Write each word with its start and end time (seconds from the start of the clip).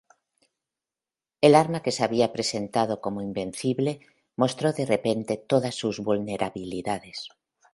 El 1.41 1.53
arma 1.53 1.83
que 1.83 1.91
se 1.91 2.03
había 2.03 2.33
presentado 2.33 3.01
como 3.01 3.21
invencible 3.21 3.99
mostró 4.35 4.73
de 4.73 4.87
repente 4.87 5.37
todas 5.37 5.75
sus 5.75 5.99
vulnerabilidades. 5.99 7.29